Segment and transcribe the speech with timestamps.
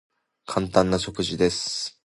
[0.47, 1.99] 簡単な食事です。